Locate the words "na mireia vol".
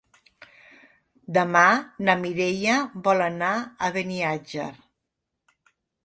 2.07-3.21